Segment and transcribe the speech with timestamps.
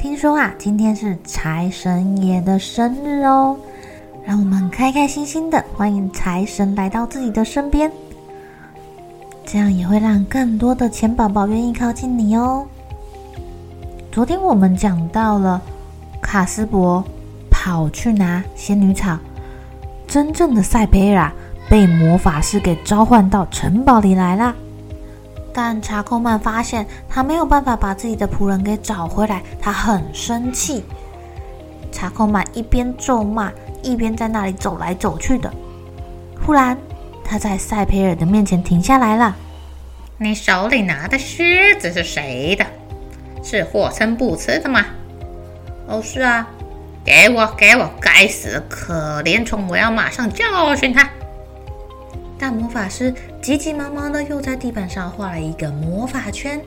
[0.00, 3.54] 听说啊，今天是财神爷的生日哦，
[4.24, 7.92] 让我们开开心心的欢迎财神来到自己的身边，
[9.44, 12.64] 这样也会让更多的钱宝宝愿意靠近你哦。
[14.10, 15.60] 昨天我们讲到了
[16.22, 17.04] 卡斯伯
[17.50, 19.18] 跑去拿仙女草，
[20.08, 21.30] 真正的赛培尔
[21.68, 24.56] 被魔法师给召唤到城堡里来了。
[25.52, 30.84] 但查克曼发现他没有办法把自己的仆人给找回来，他很生气。
[31.90, 35.52] 查克曼一边咒骂，一边在那里走来走去的。
[36.44, 36.76] 忽然，
[37.24, 39.36] 他在赛培尔的面前停下来了。
[40.18, 42.64] “你手里拿的靴子是谁的？
[43.42, 44.84] 是霍森布茨的吗
[45.88, 46.46] ？”“哦，是啊。
[47.04, 47.90] ”“给我，给我！
[48.00, 51.08] 该死可怜虫，我要马上教训他。”
[52.40, 53.12] 大魔法师
[53.42, 56.58] 急急忙忙的又在地板上画了一个魔法圈。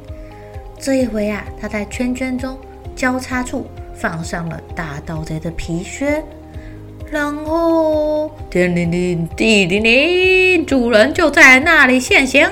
[0.77, 2.55] 这一回啊，他在圈圈中
[2.95, 6.23] 交叉处放上了大盗贼的皮靴，
[7.11, 12.47] 然后天灵灵地灵灵，主人就在那里现形。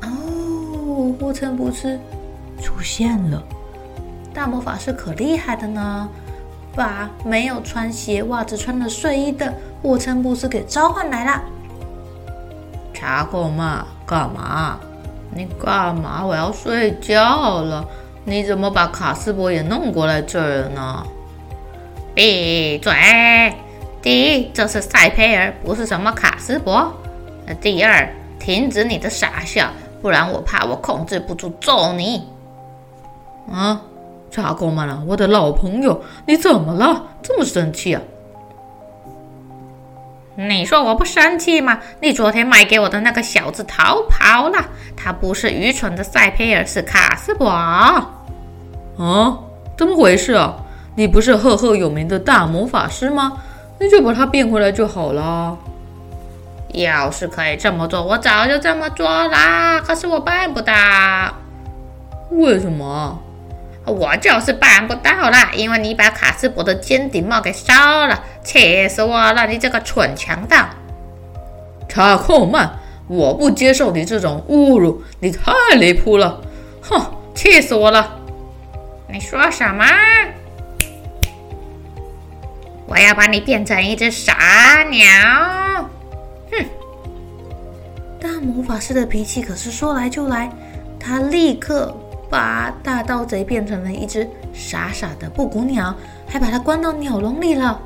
[0.00, 2.00] 哦，霍森布斯
[2.58, 3.44] 出现了！
[4.32, 6.08] 大魔法师可厉害的呢，
[6.74, 9.52] 把没有穿鞋袜子、穿了睡衣的
[9.82, 11.42] 霍森布斯给召唤来了。
[12.98, 14.76] 查克曼，干嘛？
[15.32, 16.26] 你干嘛？
[16.26, 17.86] 我要睡觉了。
[18.24, 21.06] 你怎么把卡斯柏也弄过来这儿了呢？
[22.12, 22.92] 闭嘴！
[24.02, 26.92] 第一，这是赛佩尔，不是什么卡斯柏。
[27.60, 29.70] 第二，停止你的傻笑，
[30.02, 32.26] 不然我怕我控制不住揍你。
[33.48, 33.80] 啊，
[34.28, 37.00] 查克曼啊，我的老朋友，你怎么了？
[37.22, 38.02] 这么生气啊？
[40.40, 41.80] 你说我不生气吗？
[42.00, 44.64] 你昨天卖给我的那个小子逃跑了，
[44.96, 47.48] 他不是愚蠢的塞佩尔，是卡斯柏。
[47.48, 48.08] 啊，
[49.76, 50.54] 怎么回事啊？
[50.94, 53.32] 你不是赫赫有名的大魔法师吗？
[53.80, 55.58] 那就把他变回来就好了。
[56.68, 59.80] 要是可以这么做，我早就这么做啦。
[59.80, 60.72] 可是我办不到。
[62.30, 63.18] 为什么？
[63.88, 69.46] 我就是办不到啦，因为你把卡斯伯的尖顶帽给烧了，气死我了！
[69.46, 70.66] 你这个蠢强盗！
[71.88, 72.70] 查克曼，
[73.08, 76.40] 我不接受你这种侮辱，你太离谱了！
[76.82, 77.00] 哼，
[77.34, 78.18] 气死我了！
[79.08, 79.84] 你说什么？
[82.86, 85.08] 我要把你变成一只傻鸟！
[86.50, 86.64] 哼！
[88.20, 90.50] 大魔法师的脾气可是说来就来，
[90.98, 91.94] 他立刻。
[92.30, 95.94] 把大盗贼变成了一只傻傻的布谷鸟，
[96.26, 97.80] 还把它关到鸟笼里了。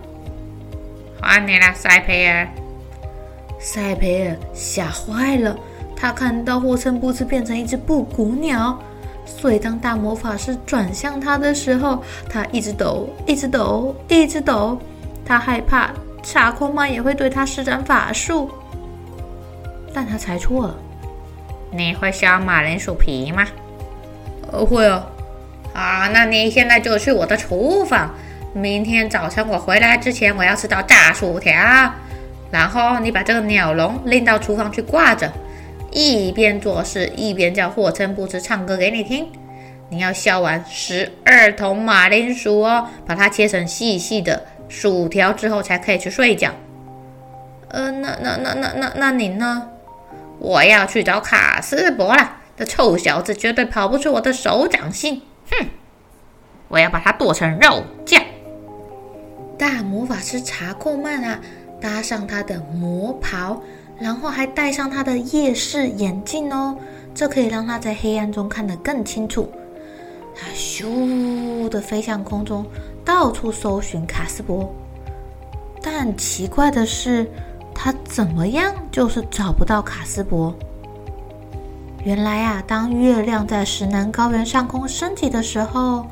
[1.20, 2.48] 换你了，塞培尔。
[3.60, 5.56] 塞培尔吓坏了，
[5.94, 8.76] 他看到霍森布斯变成一只布谷鸟，
[9.24, 14.76] 所以当大魔法师转向他的时候，他一直抖，一直抖，一直抖。
[15.24, 15.92] 他害怕
[16.24, 18.50] 查库曼也会对他施展法术，
[19.94, 20.74] 但他猜错了。
[21.70, 23.46] 你会削马铃薯皮吗？
[24.52, 25.06] 呃，会啊，
[25.72, 28.14] 啊，那你现在就去我的厨房。
[28.54, 31.54] 明天早晨我回来之前，我要吃到炸薯条。
[32.50, 35.32] 然后你把这个鸟笼拎到厨房去挂着，
[35.90, 39.26] 一边做事一边叫霍琛不吃唱歌给你听。
[39.88, 46.50] 你要削完十二桶马铃薯哦，把它切成细细的薯条之后，才可以去睡觉。
[47.68, 49.68] 呃，那那那那那那你呢？
[50.38, 55.22] 我要去找卡斯伯了，这臭小子绝对跑不出我的手掌心。
[55.50, 55.66] 哼，
[56.68, 58.22] 我要把它剁成肉酱。
[59.58, 61.40] 大魔法师查克曼啊，
[61.80, 63.62] 搭上他的魔袍，
[63.98, 66.76] 然后还戴上他的夜视眼镜哦，
[67.14, 69.50] 这可以让他在黑暗中看得更清楚。
[70.34, 72.66] 他咻的飞向空中，
[73.04, 74.74] 到处搜寻卡斯伯。
[75.82, 77.30] 但奇怪的是，
[77.74, 80.54] 他怎么样就是找不到卡斯伯。
[82.04, 86.04] 原来啊，当月亮在石南高原上空升起的时候，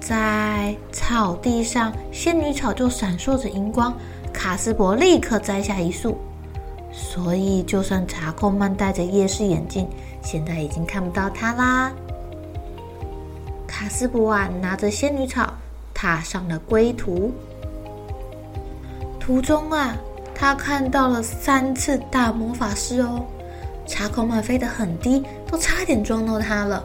[0.00, 3.94] 在草地上，仙女草就闪烁着荧光。
[4.32, 6.16] 卡斯伯立刻摘下一束，
[6.90, 9.86] 所以就算查克曼戴着夜视眼镜，
[10.22, 11.92] 现在已经看不到他啦。
[13.66, 15.52] 卡斯伯啊，拿着仙女草，
[15.92, 17.30] 踏上了归途。
[19.20, 19.94] 途中啊，
[20.34, 23.22] 他看到了三次大魔法师哦。
[23.86, 26.82] 查克曼飞得很低，都差点撞到他了。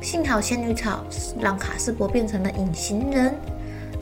[0.00, 1.04] 幸好仙女草
[1.40, 3.34] 让卡斯伯变成了隐形人，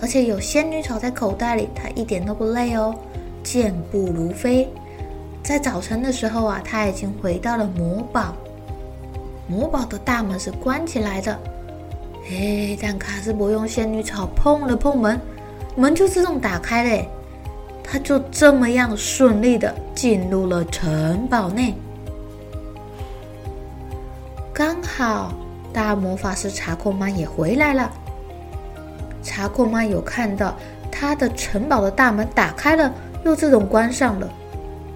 [0.00, 2.94] 而且有仙女草在口袋里，他一点都不累哦，
[3.42, 4.68] 健步如飞。
[5.42, 8.34] 在早晨的时候啊，他已经回到了魔堡。
[9.48, 11.38] 魔堡的大门是关起来的。
[12.30, 15.20] 哎，但卡斯伯用仙女草碰了碰门，
[15.76, 17.06] 门就自动打开了。
[17.84, 21.74] 他就这么样顺利的进入了城堡内。
[24.52, 25.32] 刚好
[25.72, 27.90] 大魔法师查克曼也回来了。
[29.22, 30.56] 查克曼有看到
[30.90, 32.92] 他的城堡的大门打开了，
[33.24, 34.28] 又自动关上了。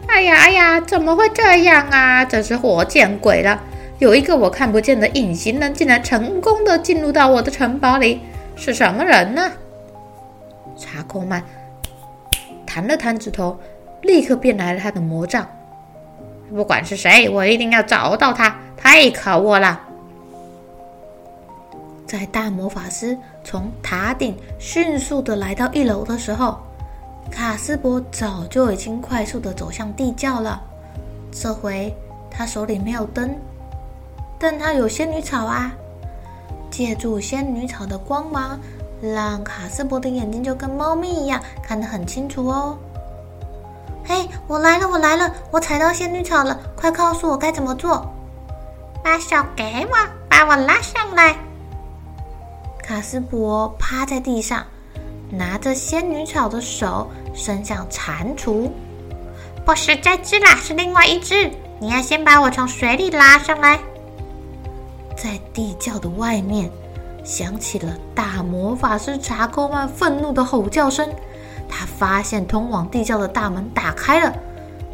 [0.09, 2.25] 哎呀哎呀，怎么会这样啊？
[2.25, 3.61] 真是活见鬼了！
[3.99, 8.21] 有一个我看不见的隐形人，竟然成功的进入到我的城堡里，
[8.55, 9.51] 是什么人呢？
[10.77, 11.43] 查克曼
[12.77, 13.59] 弹了弹指头，
[14.03, 15.49] 立刻变来了他的魔杖。
[16.55, 19.81] 不管是谁，我一定要找到他，太可恶了！
[22.07, 26.59] 在大魔法师从塔顶迅速的来到一楼的时候，
[27.31, 30.63] 卡斯伯早就已经快速的走向地窖了。
[31.33, 31.91] 这回
[32.31, 33.35] 他手里没有灯。
[34.39, 35.73] 但他有仙女草啊！
[36.71, 38.61] 借助仙女草的光芒，
[39.13, 42.79] 让卡斯伯的眼睛就跟猫咪一样，看得很清楚哦。
[44.05, 45.33] 嘿，我来了，我来了！
[45.51, 48.07] 我踩到仙女草了，快告诉我该怎么做！
[49.03, 49.97] 把手给我，
[50.29, 51.37] 把我拉上来。
[52.83, 54.65] 卡斯伯趴在地上，
[55.31, 58.71] 拿着仙女草的手伸向蟾蜍。
[59.65, 61.51] 不是这只啦，是另外一只。
[61.81, 63.81] 你要先把我从水里拉上来。
[65.17, 66.71] 在地窖的外面，
[67.27, 71.07] 响起了大魔法师查克曼愤怒的吼叫声。
[71.69, 74.33] 他发现通往地窖的大门打开了，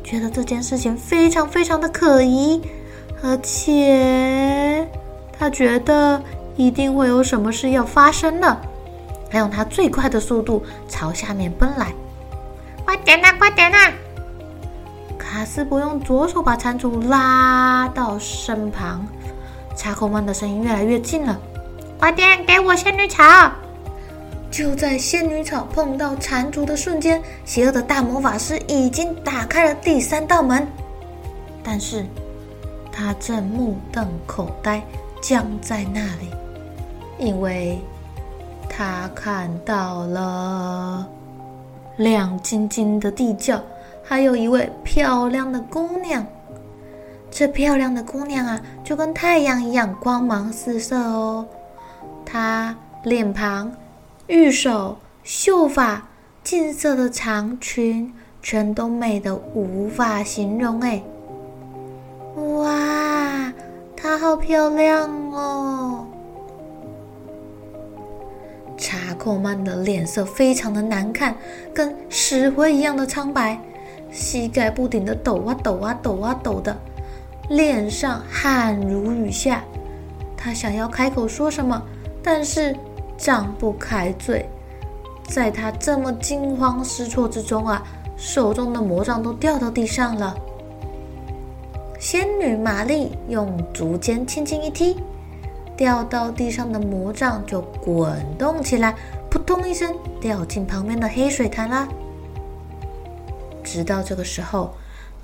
[0.02, 2.62] 觉得这件事情非常非常的可疑，
[3.22, 4.88] 而且
[5.38, 6.22] 他觉得
[6.56, 8.58] 一定会有什么事要发生了。
[9.30, 11.92] 他用他最快的速度朝下面奔来。
[12.84, 13.92] 快点呐，快点呐！
[15.18, 19.06] 卡斯伯用左手把蟾蜍拉到身旁。
[19.76, 21.38] 查克曼的声音越来越近了，
[22.02, 23.22] 快点给我仙女草！
[24.50, 30.66] 就在仙女草碰到蟾蜍的瞬间，邪恶的大魔法师已经打开了第三道门，
[31.62, 32.04] 但是
[32.90, 34.82] 他正目瞪口呆，
[35.20, 36.28] 僵在那里，
[37.18, 37.80] 因为
[38.68, 41.06] 他看到了
[41.98, 43.62] 亮晶晶的地窖，
[44.02, 46.26] 还有一位漂亮的姑娘。
[47.30, 51.46] 这漂亮的姑娘啊，就跟太阳一样光芒四射哦。
[52.32, 52.74] 她
[53.04, 53.70] 脸庞、
[54.26, 56.08] 玉手、秀发、
[56.42, 58.10] 金色的长裙，
[58.40, 61.02] 全都美得无法形容哎！
[62.56, 63.52] 哇，
[63.94, 66.06] 她好漂亮哦！
[68.78, 71.36] 查克曼的脸色非常的难看，
[71.74, 73.60] 跟石灰一样的苍白，
[74.10, 76.74] 膝盖不停的抖啊抖啊抖啊抖的。
[77.50, 79.62] 脸上汗如雨下，
[80.34, 81.82] 他想要开口说什么，
[82.22, 82.76] 但是
[83.16, 84.48] 张不开嘴。
[85.28, 87.82] 在他这么惊慌失措之中啊，
[88.16, 90.34] 手中的魔杖都掉到地上了。
[91.98, 94.96] 仙女玛丽用竹尖轻轻一踢，
[95.76, 98.94] 掉到地上的魔杖就滚动起来，
[99.30, 101.88] 扑通一声掉进旁边的黑水潭啦。
[103.62, 104.74] 直到这个时候。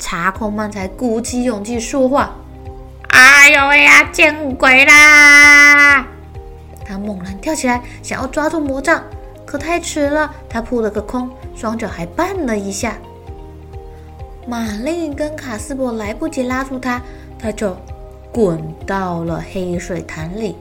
[0.01, 2.33] 查克曼才鼓起勇气说话
[3.11, 6.07] ：“哎呦喂呀，见鬼啦！”
[7.49, 9.03] 跳起来，想要抓住魔杖，
[9.47, 12.99] 可太迟了，他扑了个空，双脚还绊了一下。
[14.47, 17.01] 玛丽跟卡斯伯来不及拉住他，
[17.39, 17.75] 他就
[18.31, 20.57] 滚到了黑水潭里。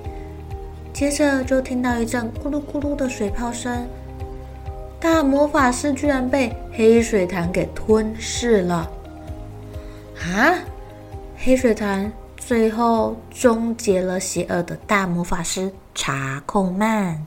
[0.93, 3.85] 接着就听到一阵咕噜咕噜的水泡声，
[4.97, 8.89] 大魔法师居然被黑水潭给吞噬了！
[10.21, 10.55] 啊！
[11.35, 17.25] 黑水潭最后终结了邪恶的大魔法师查克曼。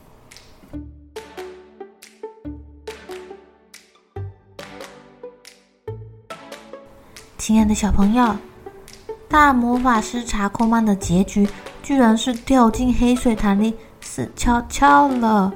[7.37, 8.37] 亲爱的小朋友，
[9.29, 11.49] 大魔法师查克曼的结局
[11.83, 15.53] 居然是掉进黑水潭里死翘翘了。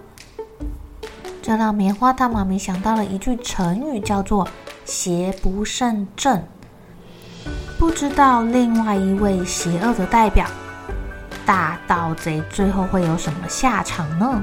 [1.40, 4.49] 这让棉花糖妈咪想到了一句成语，叫做
[4.85, 6.42] “邪不胜正”。
[7.78, 10.44] 不知道另外一位邪恶的代表
[11.46, 14.42] 大盗贼最后会有什么下场呢？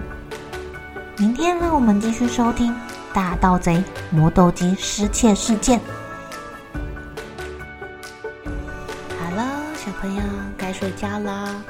[1.18, 2.72] 明天让我们继续收听
[3.14, 5.80] 《大盗贼魔豆机失窃事件》。
[9.20, 10.22] 好了小朋友
[10.58, 11.62] 该睡觉了，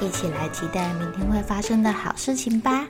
[0.00, 2.84] 一起来期待明天会发生的好事情吧。